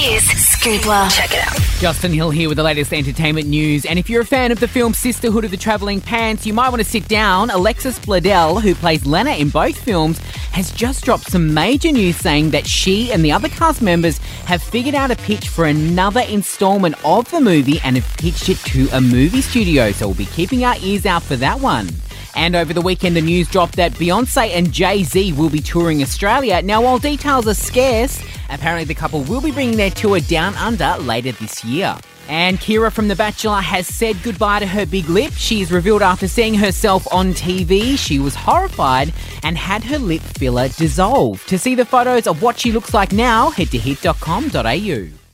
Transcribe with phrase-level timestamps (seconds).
[0.00, 1.14] Here's Scoopla.
[1.14, 1.60] Check it out.
[1.78, 3.84] Justin Hill here with the latest entertainment news.
[3.84, 6.70] And if you're a fan of the film Sisterhood of the Travelling Pants, you might
[6.70, 7.50] want to sit down.
[7.50, 10.16] Alexis Bledel, who plays Lena in both films,
[10.52, 14.16] has just dropped some major news saying that she and the other cast members
[14.46, 18.56] have figured out a pitch for another installment of the movie and have pitched it
[18.60, 19.92] to a movie studio.
[19.92, 21.90] So we'll be keeping our ears out for that one.
[22.34, 26.00] And over the weekend, the news dropped that Beyonce and Jay Z will be touring
[26.00, 26.62] Australia.
[26.62, 30.96] Now, while details are scarce, apparently the couple will be bringing their tour down under
[30.98, 31.96] later this year.
[32.28, 35.32] And Keira from The Bachelor has said goodbye to her big lip.
[35.32, 40.68] She's revealed after seeing herself on TV, she was horrified and had her lip filler
[40.68, 41.48] dissolved.
[41.48, 45.20] To see the photos of what she looks like now, head to hit.com.au.